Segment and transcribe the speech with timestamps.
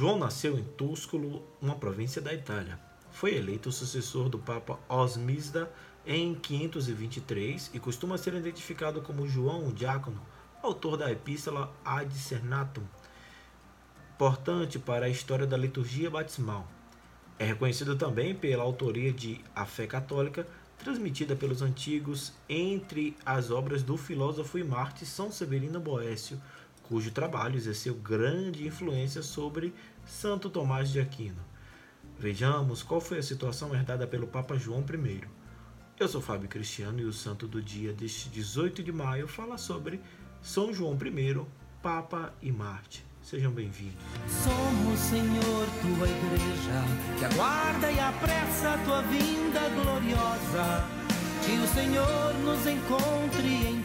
[0.00, 2.80] João nasceu em Tuscolo, uma província da Itália.
[3.10, 5.70] Foi eleito sucessor do Papa Osmisda
[6.06, 10.18] em 523 e costuma ser identificado como João o Diácono,
[10.62, 12.80] autor da Epístola Ad Cernatum,
[14.14, 16.66] importante para a história da liturgia batismal.
[17.38, 20.46] É reconhecido também pela autoria de A Fé Católica,
[20.78, 26.40] transmitida pelos antigos entre as obras do filósofo e mártir São Severino Boécio,
[26.90, 29.72] cujo trabalho exerceu grande influência sobre
[30.04, 31.40] Santo Tomás de Aquino.
[32.18, 35.20] Vejamos qual foi a situação herdada pelo Papa João I.
[36.00, 40.00] Eu sou Fábio Cristiano e o santo do dia deste 18 de maio fala sobre
[40.42, 41.46] São João I,
[41.80, 43.06] Papa e Marte.
[43.22, 44.02] Sejam bem-vindos.
[44.26, 50.88] Somos, Senhor, tua igreja, que aguarda e apressa a tua vinda gloriosa.
[51.46, 53.79] Que o Senhor nos encontre em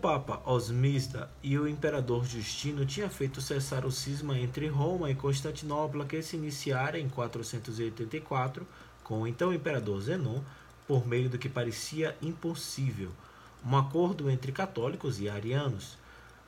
[0.00, 6.04] Papa Osmisda e o Imperador Justino tinham feito cessar o cisma entre Roma e Constantinopla,
[6.04, 8.66] que se iniciara em 484
[9.04, 10.40] com o então Imperador Zenon,
[10.86, 13.10] por meio do que parecia impossível–
[13.64, 15.96] um acordo entre católicos e arianos.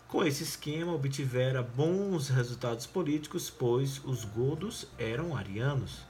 [0.08, 6.02] Com esse esquema, obtivera bons resultados políticos, pois os godos eram arianos.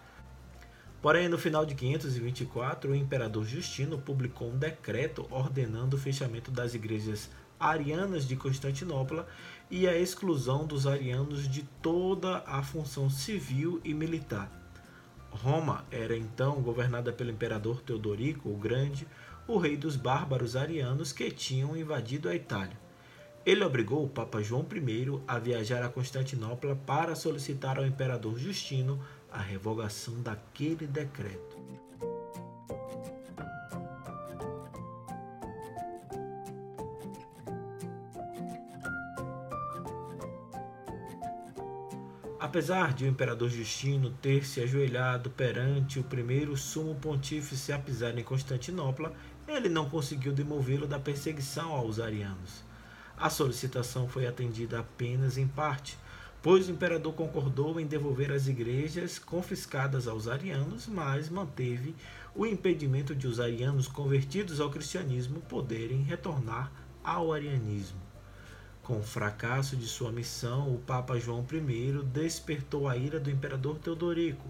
[1.02, 6.74] Porém, no final de 524, o imperador Justino publicou um decreto ordenando o fechamento das
[6.74, 9.26] igrejas arianas de Constantinopla
[9.70, 14.50] e a exclusão dos arianos de toda a função civil e militar.
[15.30, 19.06] Roma era então governada pelo imperador Teodorico o Grande,
[19.46, 22.78] o rei dos bárbaros arianos que tinham invadido a Itália.
[23.44, 29.00] Ele obrigou o Papa João I a viajar a Constantinopla para solicitar ao imperador Justino
[29.30, 31.60] a revogação daquele decreto.
[42.40, 48.18] Apesar de o imperador Justino ter se ajoelhado perante o primeiro sumo pontífice a pisar
[48.18, 49.12] em Constantinopla,
[49.46, 52.64] ele não conseguiu demovê-lo da perseguição aos arianos.
[53.16, 55.98] A solicitação foi atendida apenas em parte,
[56.42, 61.94] pois o imperador concordou em devolver as igrejas confiscadas aos arianos, mas manteve
[62.34, 66.72] o impedimento de os arianos convertidos ao cristianismo poderem retornar
[67.04, 68.00] ao arianismo.
[68.82, 73.78] Com o fracasso de sua missão, o Papa João I despertou a ira do imperador
[73.78, 74.48] Teodorico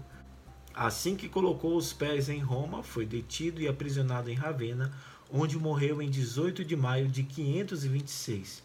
[0.73, 4.91] Assim que colocou os pés em Roma, foi detido e aprisionado em Ravenna,
[5.29, 8.63] onde morreu em 18 de maio de 526.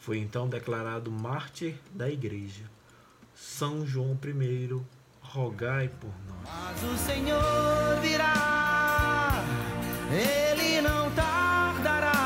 [0.00, 2.64] Foi então declarado mártir da Igreja.
[3.34, 4.80] São João I,
[5.20, 6.40] rogai por nós.
[6.44, 9.44] Mas o Senhor virá,
[10.10, 12.22] ele não tardará,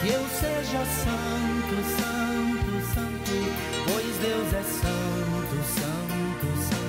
[0.00, 3.32] que eu seja santo, santo, santo,
[3.84, 6.86] pois Deus é santo, santo, santo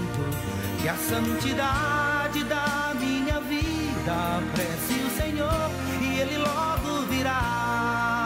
[0.81, 4.96] que a santidade da minha vida prece